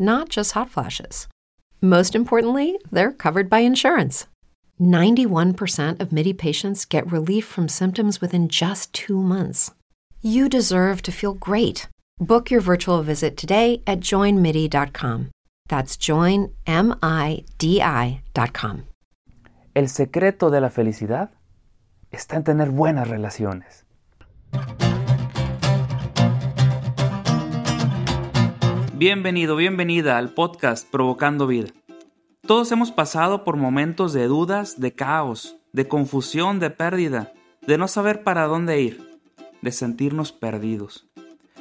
[0.00, 1.28] not just hot flashes.
[1.80, 4.26] Most importantly, they're covered by insurance.
[4.80, 9.70] 91% of MIDI patients get relief from symptoms within just two months.
[10.22, 11.86] You deserve to feel great.
[12.18, 15.30] Book your virtual visit today at joinmidi.com.
[15.68, 16.54] That's joinmidi.com.
[19.72, 21.30] El secreto de la felicidad
[22.10, 23.84] está en tener buenas relaciones.
[29.00, 31.70] Bienvenido, bienvenida al podcast Provocando Vida.
[32.46, 37.32] Todos hemos pasado por momentos de dudas, de caos, de confusión, de pérdida,
[37.66, 39.18] de no saber para dónde ir,
[39.62, 41.08] de sentirnos perdidos.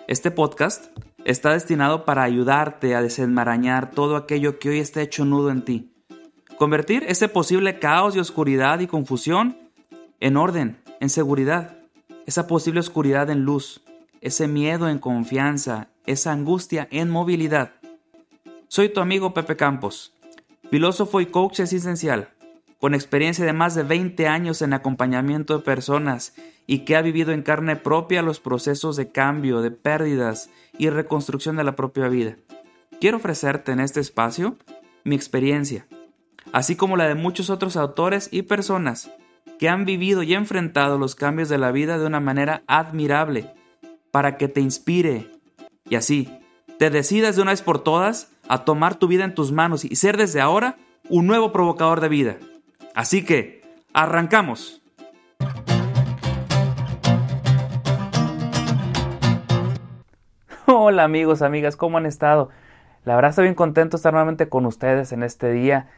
[0.09, 0.87] Este podcast
[1.23, 5.93] está destinado para ayudarte a desenmarañar todo aquello que hoy está hecho nudo en ti.
[6.57, 9.57] Convertir ese posible caos y oscuridad y confusión
[10.19, 11.77] en orden, en seguridad.
[12.25, 13.81] Esa posible oscuridad en luz,
[14.21, 17.73] ese miedo en confianza, esa angustia en movilidad.
[18.67, 20.13] Soy tu amigo Pepe Campos
[20.69, 22.29] filósofo y coach existencial,
[22.79, 26.33] con experiencia de más de 20 años en acompañamiento de personas
[26.67, 31.55] y que ha vivido en carne propia los procesos de cambio, de pérdidas y reconstrucción
[31.55, 32.35] de la propia vida.
[33.01, 34.57] Quiero ofrecerte en este espacio
[35.03, 35.87] mi experiencia,
[36.51, 39.11] así como la de muchos otros autores y personas
[39.57, 43.51] que han vivido y enfrentado los cambios de la vida de una manera admirable,
[44.11, 45.29] para que te inspire
[45.89, 46.39] y así
[46.77, 49.95] te decidas de una vez por todas a tomar tu vida en tus manos y
[49.95, 50.77] ser desde ahora
[51.09, 52.37] un nuevo provocador de vida.
[52.95, 53.61] Así que,
[53.93, 54.81] arrancamos.
[60.65, 62.49] Hola amigos, amigas, ¿cómo han estado?
[63.05, 65.89] La verdad estoy bien contento de estar nuevamente con ustedes en este día.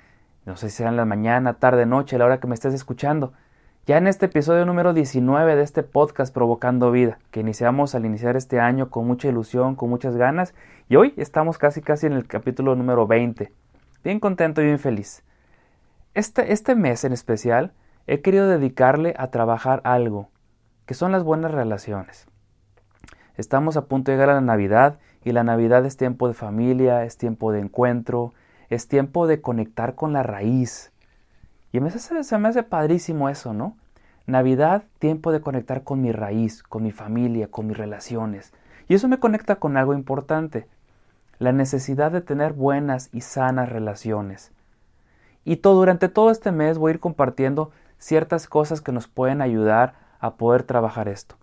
[0.46, 3.34] No sé si será en la mañana, tarde, noche, la hora que me estés escuchando.
[3.88, 8.38] Ya en este episodio número 19 de este podcast Provocando Vida, que iniciamos al iniciar
[8.38, 10.54] este año con mucha ilusión, con muchas ganas,
[10.88, 13.52] y hoy estamos casi casi en el capítulo número 20.
[14.04, 15.24] Bien contento y bien feliz.
[16.14, 17.74] Este, este mes en especial
[18.06, 20.30] he querido dedicarle a trabajar algo,
[20.86, 22.28] que son las buenas relaciones.
[23.36, 27.04] Estamos a punto de llegar a la Navidad y la Navidad es tiempo de familia,
[27.04, 28.36] es tiempo de encuentro,
[28.70, 30.91] es tiempo de conectar con la raíz,
[31.72, 33.78] y me hace, se me hace padrísimo eso, ¿no?
[34.28, 38.54] Navidad, tiempo de conectar con mi raíz, con mi familia, con mis relaciones.
[38.88, 40.68] Y eso me conecta con algo importante,
[41.40, 44.52] la necesidad de tener buenas y sanas relaciones.
[45.44, 49.42] Y todo, durante todo este mes voy a ir compartiendo ciertas cosas que nos pueden
[49.42, 51.36] ayudar a poder trabajar esto.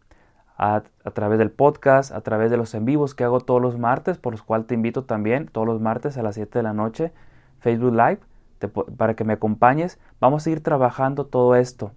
[0.56, 3.78] A, a, través del podcast, a través de los en vivos que hago todos los
[3.78, 6.72] martes, por los cuales te invito también todos los martes a las 7 de la
[6.72, 7.12] noche,
[7.60, 8.20] Facebook Live
[8.66, 10.00] para que me acompañes.
[10.20, 11.92] Vamos a ir trabajando todo esto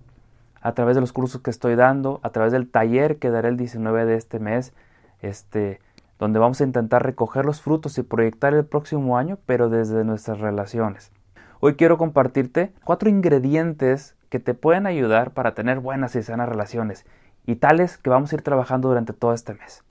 [0.62, 3.58] a través de los cursos que estoy dando, a través del taller que daré el
[3.58, 4.74] 19 de este mes,
[5.22, 5.80] este,
[6.20, 10.40] donde vamos a intentar recoger los frutos y proyectar el próximo año, pero desde nuestras
[10.40, 11.12] relaciones.
[11.60, 17.06] Hoy quiero compartirte cuatro ingredientes que te pueden ayudar para tener buenas y sanas relaciones,
[17.46, 19.84] y tales que vamos a ir trabajando durante todo este mes.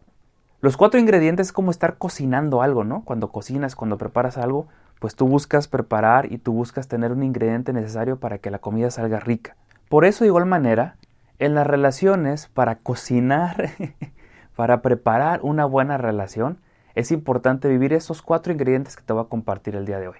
[0.60, 3.02] Los cuatro ingredientes es como estar cocinando algo, ¿no?
[3.04, 4.68] Cuando cocinas, cuando preparas algo,
[5.00, 8.90] pues tú buscas preparar y tú buscas tener un ingrediente necesario para que la comida
[8.90, 9.56] salga rica.
[9.88, 10.96] Por eso, de igual manera,
[11.40, 13.70] en las relaciones, para cocinar,
[14.56, 16.60] para preparar una buena relación,
[16.94, 20.18] es importante vivir esos cuatro ingredientes que te voy a compartir el día de hoy.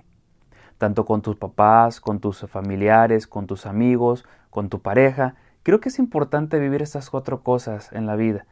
[0.79, 5.35] Tanto con tus papás, con tus familiares, con tus amigos, con tu pareja.
[5.63, 8.47] Creo que es importante vivir estas cuatro cosas en la vida.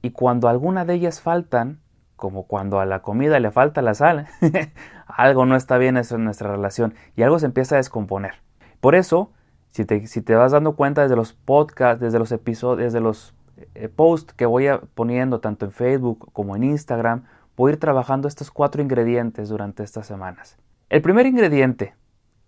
[0.00, 1.80] Y cuando alguna de ellas faltan,
[2.24, 4.26] como cuando a la comida le falta la sal,
[5.06, 8.36] algo no está bien en nuestra relación y algo se empieza a descomponer.
[8.80, 9.30] Por eso,
[9.72, 13.34] si te, si te vas dando cuenta desde los podcasts, desde los episodios, desde los
[13.74, 17.24] eh, posts que voy poniendo tanto en Facebook como en Instagram,
[17.58, 20.56] voy a ir trabajando estos cuatro ingredientes durante estas semanas.
[20.88, 21.94] El primer ingrediente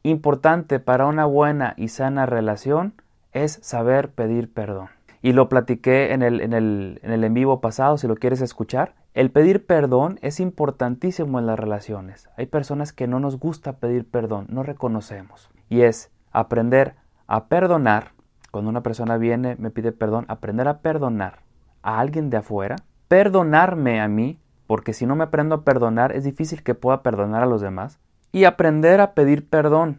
[0.04, 2.94] importante para una buena y sana relación
[3.32, 4.88] es saber pedir perdón.
[5.20, 8.40] Y lo platiqué en el en, el, en el en vivo pasado, si lo quieres
[8.40, 8.94] escuchar.
[9.16, 12.28] El pedir perdón es importantísimo en las relaciones.
[12.36, 15.48] Hay personas que no nos gusta pedir perdón, no reconocemos.
[15.70, 16.96] Y es aprender
[17.26, 18.12] a perdonar.
[18.50, 21.38] Cuando una persona viene, me pide perdón, aprender a perdonar
[21.80, 22.76] a alguien de afuera,
[23.08, 27.42] perdonarme a mí, porque si no me aprendo a perdonar, es difícil que pueda perdonar
[27.42, 27.98] a los demás,
[28.32, 29.98] y aprender a pedir perdón.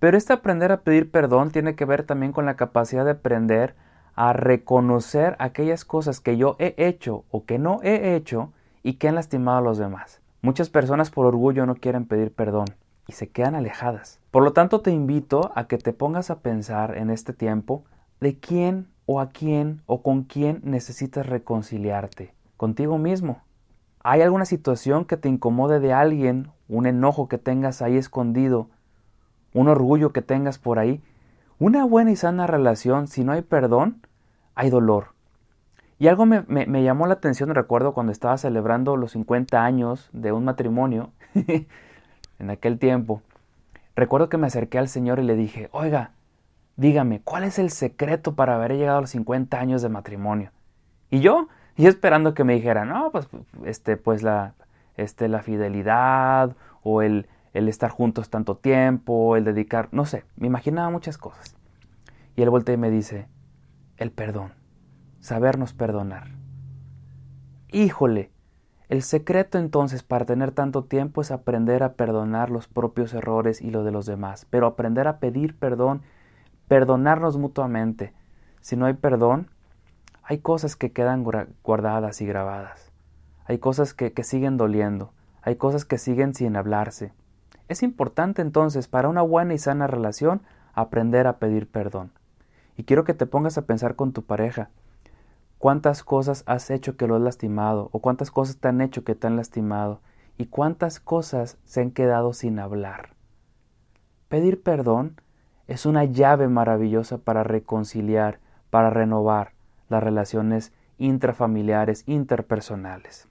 [0.00, 3.76] Pero este aprender a pedir perdón tiene que ver también con la capacidad de aprender
[4.20, 8.52] a reconocer aquellas cosas que yo he hecho o que no he hecho
[8.82, 10.20] y que han lastimado a los demás.
[10.42, 12.66] Muchas personas por orgullo no quieren pedir perdón
[13.08, 14.20] y se quedan alejadas.
[14.30, 17.82] Por lo tanto, te invito a que te pongas a pensar en este tiempo
[18.20, 22.34] de quién o a quién o con quién necesitas reconciliarte.
[22.58, 23.40] Contigo mismo.
[24.02, 28.68] ¿Hay alguna situación que te incomode de alguien, un enojo que tengas ahí escondido,
[29.54, 31.02] un orgullo que tengas por ahí?
[31.58, 34.02] Una buena y sana relación, si no hay perdón,
[34.60, 35.14] hay dolor.
[35.98, 40.32] Y algo me, me, llamó la atención, recuerdo cuando estaba celebrando los 50 años de
[40.32, 41.12] un matrimonio,
[42.38, 43.22] en aquel tiempo,
[43.96, 46.10] recuerdo que me acerqué al Señor y le dije, oiga,
[46.76, 50.50] dígame, ¿cuál es el secreto para haber llegado a los 50 años de matrimonio?
[51.10, 53.28] Y yo, y esperando que me dijera, no, pues,
[53.64, 54.52] este, pues la,
[54.98, 60.48] este, la fidelidad o el, el estar juntos tanto tiempo, el dedicar, no sé, me
[60.48, 61.56] imaginaba muchas cosas.
[62.36, 63.26] Y él voltea y me dice,
[64.00, 64.54] el perdón,
[65.20, 66.28] sabernos perdonar.
[67.70, 68.30] Híjole,
[68.88, 73.70] el secreto entonces para tener tanto tiempo es aprender a perdonar los propios errores y
[73.70, 76.00] lo de los demás, pero aprender a pedir perdón,
[76.66, 78.14] perdonarnos mutuamente.
[78.62, 79.50] Si no hay perdón,
[80.22, 81.22] hay cosas que quedan
[81.62, 82.92] guardadas y grabadas.
[83.44, 85.12] Hay cosas que, que siguen doliendo.
[85.42, 87.12] Hay cosas que siguen sin hablarse.
[87.68, 90.40] Es importante entonces para una buena y sana relación
[90.72, 92.12] aprender a pedir perdón.
[92.80, 94.70] Y quiero que te pongas a pensar con tu pareja.
[95.58, 97.90] ¿Cuántas cosas has hecho que lo has lastimado?
[97.92, 100.00] ¿O cuántas cosas te han hecho que te han lastimado?
[100.38, 103.10] ¿Y cuántas cosas se han quedado sin hablar?
[104.30, 105.20] Pedir perdón
[105.66, 108.38] es una llave maravillosa para reconciliar,
[108.70, 109.52] para renovar
[109.90, 113.28] las relaciones intrafamiliares, interpersonales.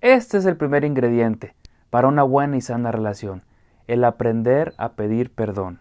[0.00, 1.54] Este es el primer ingrediente,
[1.90, 3.42] para una buena y sana relación,
[3.86, 5.80] el aprender a pedir perdón.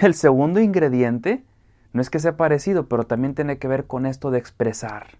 [0.00, 1.42] El segundo ingrediente
[1.92, 5.18] no es que sea parecido, pero también tiene que ver con esto de expresar.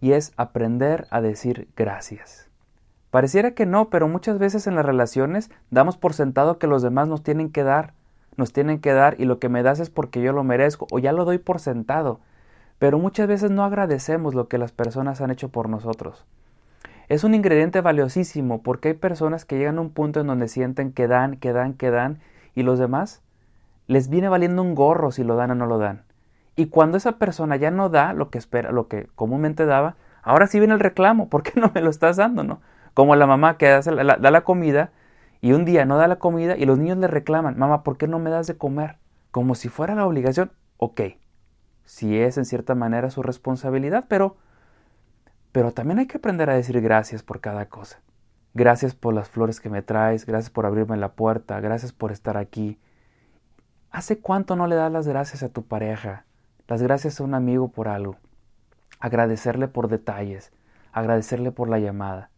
[0.00, 2.48] Y es aprender a decir gracias.
[3.10, 7.08] Pareciera que no, pero muchas veces en las relaciones damos por sentado que los demás
[7.08, 7.92] nos tienen que dar,
[8.38, 10.98] nos tienen que dar y lo que me das es porque yo lo merezco o
[10.98, 12.20] ya lo doy por sentado.
[12.78, 16.24] Pero muchas veces no agradecemos lo que las personas han hecho por nosotros.
[17.10, 20.90] Es un ingrediente valiosísimo porque hay personas que llegan a un punto en donde sienten
[20.90, 22.20] que dan, que dan, que dan
[22.54, 23.20] y los demás
[23.86, 26.04] les viene valiendo un gorro si lo dan o no lo dan.
[26.56, 30.46] Y cuando esa persona ya no da lo que espera, lo que comúnmente daba, ahora
[30.46, 32.60] sí viene el reclamo, ¿por qué no me lo estás dando, no?
[32.94, 34.92] Como la mamá que da la, comida
[35.40, 38.06] y un día no da la comida y los niños le reclaman, mamá, ¿por qué
[38.06, 38.96] no me das de comer?
[39.32, 40.52] Como si fuera la obligación.
[40.76, 41.00] Ok,
[41.84, 44.36] si es en cierta manera su responsabilidad, pero
[45.54, 48.00] pero también hay que aprender a decir gracias por cada cosa.
[48.54, 52.36] Gracias por las flores que me traes, gracias por abrirme la puerta, gracias por estar
[52.36, 52.76] aquí.
[53.94, 56.24] ¿Hace cuánto no le das las gracias a tu pareja?
[56.66, 58.16] Las gracias a un amigo por algo.
[58.98, 60.50] Agradecerle por detalles,
[60.92, 62.28] agradecerle por la llamada.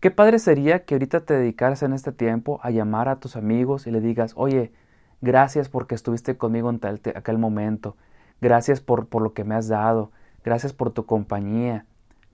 [0.00, 3.86] Qué padre sería que ahorita te dedicaras en este tiempo a llamar a tus amigos
[3.86, 4.72] y le digas, oye,
[5.20, 6.80] gracias porque estuviste conmigo en
[7.14, 7.96] aquel momento,
[8.40, 10.10] gracias por, por lo que me has dado,
[10.42, 11.86] gracias por tu compañía,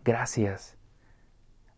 [0.02, 0.78] gracias.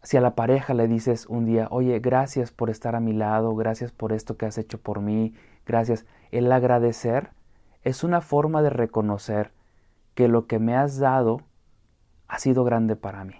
[0.04, 3.52] Si a la pareja le dices un día, oye, gracias por estar a mi lado,
[3.56, 5.34] gracias por esto que has hecho por mí,
[5.66, 7.30] gracias, el agradecer
[7.82, 9.52] es una forma de reconocer
[10.14, 11.42] que lo que me has dado
[12.26, 13.36] ha sido grande para mí.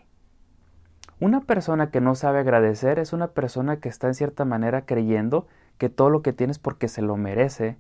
[1.21, 5.47] Una persona que no sabe agradecer es una persona que está en cierta manera creyendo
[5.79, 7.79] que todo lo que tienes porque se lo merece,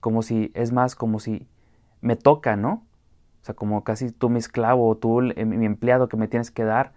[0.00, 1.48] como si, es más, como si
[2.00, 2.84] me toca, ¿no?
[3.40, 6.64] O sea, como casi tú mi esclavo o tú mi empleado que me tienes que
[6.64, 6.92] dar.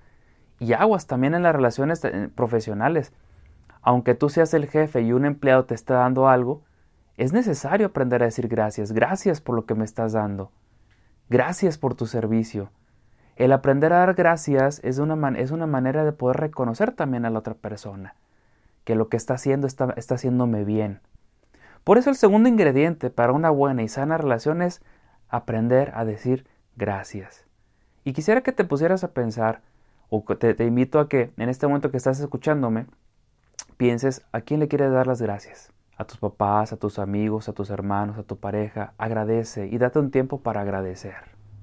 [0.60, 3.14] Y aguas también en las relaciones eh, profesionales.
[3.82, 6.64] Aunque tú seas el jefe y un empleado te está dando algo,
[7.18, 8.92] es necesario aprender a decir gracias.
[8.92, 10.52] Gracias por lo que me estás dando.
[11.30, 12.70] Gracias por tu servicio.
[13.36, 17.30] El aprender a dar gracias es una, es una manera de poder reconocer también a
[17.30, 18.16] la otra persona
[18.86, 21.02] que lo que está haciendo está, está haciéndome bien.
[21.84, 24.82] Por eso el segundo ingrediente para una buena y sana relación es
[25.28, 27.46] aprender a decir gracias.
[28.04, 29.62] Y quisiera que te pusieras a pensar,
[30.10, 32.86] o te, te invito a que en este momento que estás escuchándome,
[33.78, 35.72] pienses a quién le quieres dar las gracias.
[35.98, 38.94] A tus papás, a tus amigos, a tus hermanos, a tu pareja.
[38.98, 41.16] Agradece y date un tiempo para agradecer.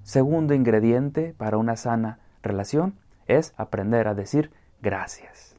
[0.03, 5.57] Segundo ingrediente para una sana relación es aprender a decir gracias.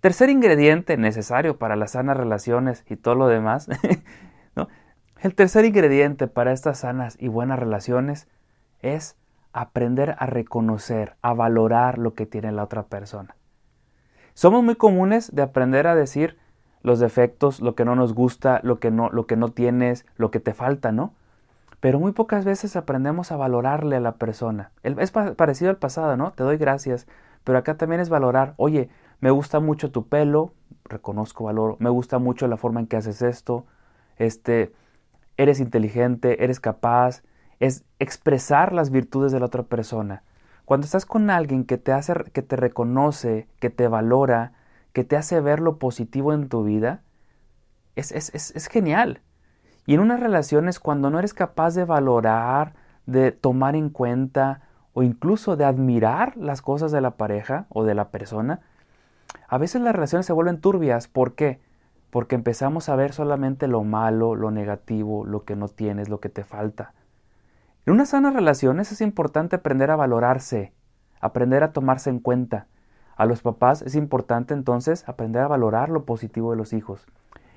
[0.00, 3.68] Tercer ingrediente necesario para las sanas relaciones y todo lo demás.
[5.22, 8.28] El tercer ingrediente para estas sanas y buenas relaciones
[8.80, 9.16] es
[9.54, 13.36] aprender a reconocer, a valorar lo que tiene la otra persona.
[14.34, 16.36] Somos muy comunes de aprender a decir
[16.84, 20.30] los defectos, lo que no nos gusta, lo que no, lo que no tienes, lo
[20.30, 21.14] que te falta, ¿no?
[21.80, 24.70] Pero muy pocas veces aprendemos a valorarle a la persona.
[24.82, 26.32] Es parecido al pasado, ¿no?
[26.32, 27.06] Te doy gracias,
[27.42, 30.52] pero acá también es valorar, oye, me gusta mucho tu pelo,
[30.84, 33.64] reconozco valor, me gusta mucho la forma en que haces esto,
[34.18, 34.72] este,
[35.38, 37.22] eres inteligente, eres capaz,
[37.60, 40.22] es expresar las virtudes de la otra persona.
[40.66, 44.52] Cuando estás con alguien que te hace, que te reconoce, que te valora,
[44.94, 47.02] que te hace ver lo positivo en tu vida,
[47.96, 49.20] es, es, es, genial.
[49.86, 52.74] Y en unas relaciones, cuando no eres capaz de valorar,
[53.04, 54.62] de tomar en cuenta
[54.94, 58.60] o incluso de admirar las cosas de la pareja o de la persona,
[59.48, 61.08] a veces las relaciones se vuelven turbias.
[61.08, 61.60] ¿Por qué?
[62.10, 66.28] Porque empezamos a ver solamente lo malo, lo negativo, lo que no tienes, lo que
[66.28, 66.94] te falta.
[67.84, 70.72] En unas sanas relaciones es importante aprender a valorarse,
[71.20, 72.68] aprender a tomarse en cuenta.
[73.16, 77.06] A los papás es importante entonces aprender a valorar lo positivo de los hijos.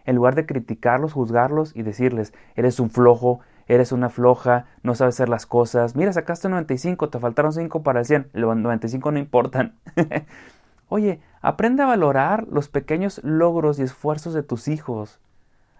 [0.06, 5.16] En lugar de criticarlos, juzgarlos y decirles, eres un flojo, eres una floja, no sabes
[5.16, 9.20] hacer las cosas, mira, sacaste 95, te faltaron 5 para el 100, los 95 no
[9.20, 9.76] importan.
[10.90, 15.20] Oye, aprende a valorar los pequeños logros y esfuerzos de tus hijos.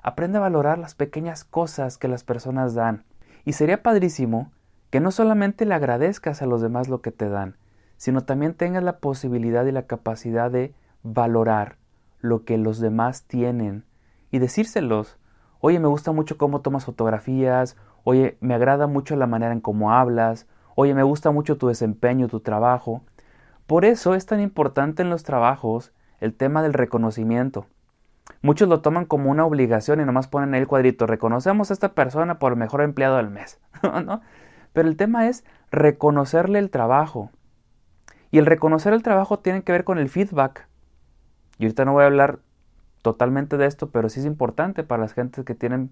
[0.04, 3.04] Aprende a valorar las pequeñas cosas que las personas dan.
[3.46, 4.52] Y sería padrísimo
[4.90, 7.56] que no solamente le agradezcas a los demás lo que te dan,
[7.98, 10.74] sino también tengas la posibilidad y la capacidad de
[11.04, 11.78] valorar
[12.20, 13.86] lo que los demás tienen
[14.32, 15.18] y decírselos.
[15.60, 19.92] Oye, me gusta mucho cómo tomas fotografías, oye, me agrada mucho la manera en cómo
[19.92, 23.02] hablas, oye, me gusta mucho tu desempeño, tu trabajo.
[23.66, 27.66] Por eso es tan importante en los trabajos el tema del reconocimiento.
[28.42, 32.40] Muchos lo toman como una obligación y nomás ponen el cuadrito, reconocemos a esta persona
[32.40, 33.60] por mejor empleado del mes.
[34.06, 34.22] ¿no?
[34.74, 37.32] Pero el tema es reconocerle el trabajo.
[38.32, 40.68] Y el reconocer el trabajo tiene que ver con el feedback.
[41.60, 42.40] Y ahorita no voy a hablar
[43.02, 45.92] totalmente de esto, pero sí es importante para las gentes que tienen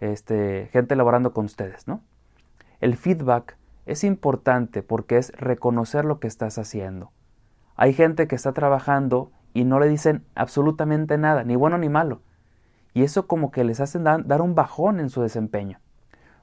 [0.00, 2.00] este, gente laborando con ustedes, ¿no?
[2.80, 7.10] El feedback es importante porque es reconocer lo que estás haciendo.
[7.74, 12.20] Hay gente que está trabajando y no le dicen absolutamente nada, ni bueno ni malo.
[12.94, 15.80] Y eso como que les hace dar un bajón en su desempeño.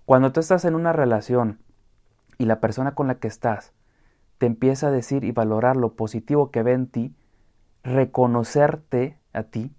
[0.05, 1.59] Cuando tú estás en una relación
[2.37, 3.73] y la persona con la que estás
[4.37, 7.15] te empieza a decir y valorar lo positivo que ve en ti,
[7.83, 9.73] reconocerte a ti,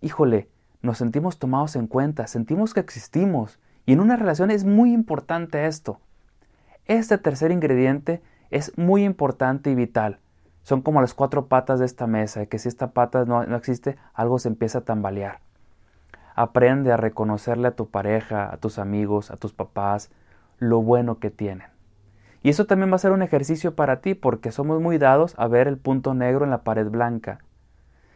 [0.00, 0.48] híjole,
[0.82, 3.58] nos sentimos tomados en cuenta, sentimos que existimos.
[3.86, 6.00] Y en una relación es muy importante esto.
[6.86, 10.20] Este tercer ingrediente es muy importante y vital
[10.64, 13.96] son como las cuatro patas de esta mesa, que si esta pata no, no existe,
[14.14, 15.40] algo se empieza a tambalear.
[16.34, 20.10] Aprende a reconocerle a tu pareja, a tus amigos, a tus papás,
[20.58, 21.68] lo bueno que tienen.
[22.44, 25.48] Y eso también va a ser un ejercicio para ti porque somos muy dados a
[25.48, 27.40] ver el punto negro en la pared blanca.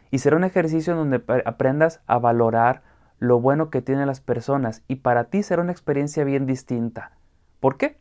[0.09, 2.81] Y será un ejercicio en donde aprendas a valorar
[3.19, 7.11] lo bueno que tienen las personas y para ti será una experiencia bien distinta.
[7.59, 7.99] ¿Por qué?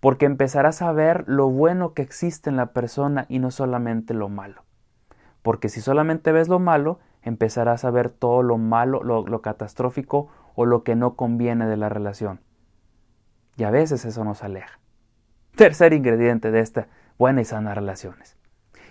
[0.00, 4.28] porque empezarás a ver lo bueno que existe en la persona y no solamente lo
[4.28, 4.62] malo.
[5.42, 10.66] Porque si solamente ves lo malo, empezarás a ver todo lo malo, lo, catastrófico o
[10.66, 12.40] lo que no conviene de la relación.
[13.56, 14.78] Y a veces eso nos aleja.
[15.58, 16.86] Tercer ingrediente de esta
[17.18, 18.36] buena y sana relaciones.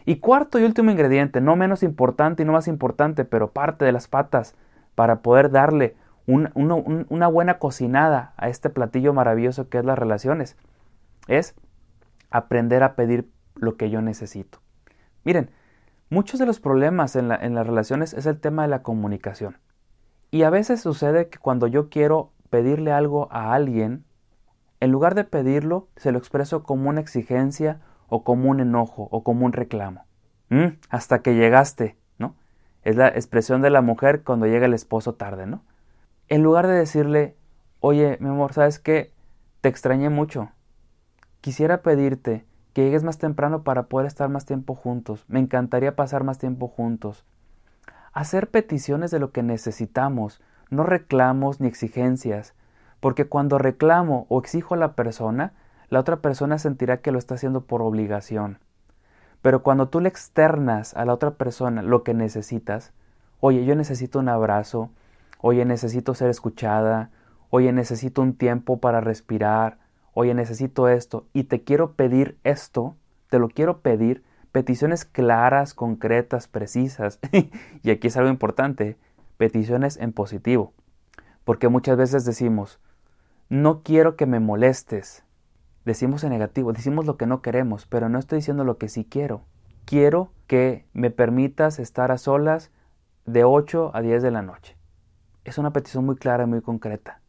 [0.03, 3.93] Y cuarto y último ingrediente, no menos importante y no más importante, pero parte de
[3.93, 4.53] las patas
[4.93, 5.95] para poder darle
[6.25, 10.57] una buena cocinada a este platillo maravilloso que es las relaciones,
[11.29, 11.55] es
[12.31, 14.59] aprender a pedir lo que yo necesito.
[15.24, 15.51] Miren,
[16.09, 19.57] muchos de los problemas en, en las relaciones es el tema de la comunicación.
[20.31, 24.03] Y a veces sucede que cuando yo quiero pedirle algo a alguien,
[24.79, 29.24] en lugar de pedirlo, se lo expreso como una exigencia o como un enojo o
[29.24, 30.05] como un reclamo.
[30.50, 32.36] Mm, hasta que llegaste, ¿no?
[32.84, 35.63] Es la expresión de la mujer cuando llega el esposo tarde, ¿no?
[36.29, 37.36] En lugar de decirle,
[37.79, 39.13] oye, mi amor, ¿sabes qué?
[39.62, 40.51] Te extrañé mucho.
[41.41, 45.25] Quisiera pedirte que llegues más temprano para poder estar más tiempo juntos.
[45.27, 47.25] Me encantaría pasar más tiempo juntos.
[48.13, 52.53] Hacer peticiones de lo que necesitamos no reclamos ni exigencias,
[53.00, 55.54] porque cuando reclamo o exijo a la persona,
[55.89, 58.60] la otra persona sentirá que lo está haciendo por obligación.
[59.42, 62.94] Pero cuando tú le externas a la otra persona lo que necesitas,
[63.39, 64.89] oye, yo necesito un abrazo,
[65.39, 67.12] oye, necesito ser escuchada,
[67.50, 69.77] oye, necesito un tiempo para respirar,
[70.13, 72.96] oye, necesito esto, y te quiero pedir esto,
[73.30, 77.20] te lo quiero pedir, peticiones claras, concretas, precisas,
[77.84, 78.98] y aquí es algo importante,
[79.38, 80.74] peticiones en positivo,
[81.44, 82.80] porque muchas veces decimos,
[83.50, 85.24] no quiero que me molestes,
[85.86, 89.06] decimos en negativo, decimos lo que no queremos, pero no estoy diciendo lo que sí
[89.06, 89.46] quiero.
[89.86, 92.72] Quiero que me permitas estar a solas
[93.25, 94.75] de 8 a 10 de la noche.
[95.46, 97.22] Es una petición muy clara y muy concreta.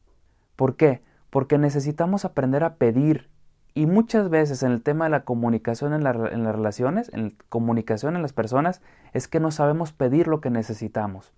[0.57, 1.03] ¿Por qué?
[1.31, 3.31] Porque necesitamos aprender a pedir.
[3.75, 8.17] Y muchas veces en el tema de la comunicación en, las relaciones, en la comunicación
[8.17, 8.83] en las personas,
[9.13, 11.33] es que no sabemos pedir lo que necesitamos.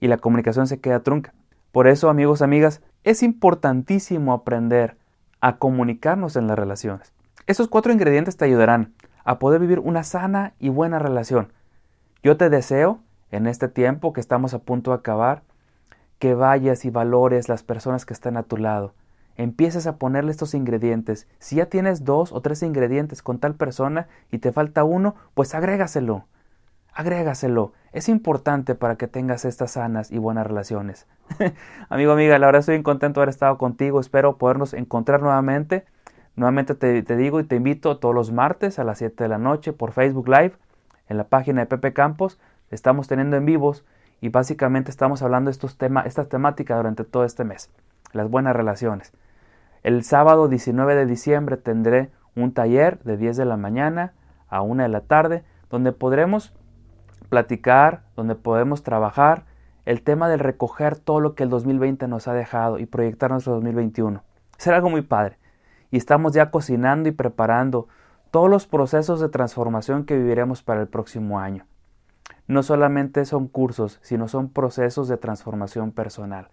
[0.00, 1.32] Y la comunicación se queda trunca.
[1.76, 4.96] Por eso, amigos, amigas, es importantísimo aprender
[5.42, 7.12] a comunicarnos en las relaciones.
[7.46, 11.52] Esos cuatro ingredientes te ayudarán a poder vivir una sana y buena relación.
[12.22, 15.42] Yo te deseo, en este tiempo que estamos a punto de acabar,
[16.18, 18.94] que vayas y valores las personas que están a tu lado.
[19.36, 21.28] Empieces a ponerle estos ingredientes.
[21.40, 25.54] Si ya tienes dos o tres ingredientes con tal persona y te falta uno, pues
[25.54, 26.24] agrégaselo.
[26.96, 27.74] Agrégaselo.
[27.92, 31.06] Es importante para que tengas estas sanas y buenas relaciones.
[31.90, 34.00] Amigo, amiga, la verdad estoy contento de haber estado contigo.
[34.00, 35.84] Espero podernos encontrar nuevamente.
[36.36, 39.74] Nuevamente te, digo y te invito todos los martes a las 7 de la noche
[39.74, 40.54] por Facebook Live
[41.10, 42.40] en la página de Pepe Campos.
[42.70, 43.84] Estamos teniendo en vivos
[44.22, 47.70] y básicamente estamos hablando de estos temas, esta temática durante todo este mes,
[48.14, 49.12] las buenas relaciones.
[49.82, 54.14] El sábado 19 de diciembre tendré un taller de 10 de la mañana
[54.48, 56.54] a 1 de la tarde donde podremos
[57.28, 59.44] platicar, donde podemos trabajar
[59.84, 63.54] el tema del recoger todo lo que el 2020 nos ha dejado y proyectar nuestro
[63.54, 64.22] 2021.
[64.58, 65.38] Será algo muy padre.
[65.90, 67.86] Y estamos ya cocinando y preparando
[68.30, 71.66] todos los procesos de transformación que viviremos para el próximo año
[72.46, 76.48] no solamente son cursos, sino son procesos de transformación personal.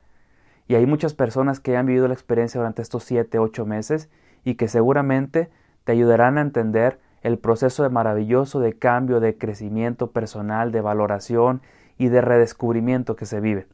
[0.67, 4.09] Y hay muchas personas que han vivido la experiencia durante estos 7, 8 meses
[4.43, 5.51] y que seguramente
[5.83, 11.61] te ayudarán a entender el proceso de maravilloso de cambio, de crecimiento personal, de valoración
[11.97, 13.65] y de redescubrimiento que se vive.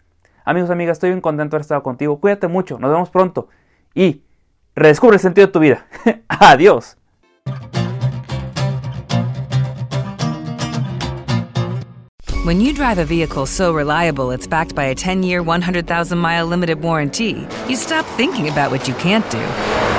[0.46, 2.20] Amigos, amigas, estoy bien contento de haber estado contigo.
[2.20, 3.50] Cuídate mucho, nos vemos pronto
[3.94, 4.24] y
[4.76, 5.86] redescubre el sentido de tu vida.
[6.28, 6.96] Adiós.
[12.46, 16.48] When you drive a vehicle so reliable it's backed by a 10 year, 100,000 mile
[16.48, 19.99] limited warranty, you stop thinking about what you can't do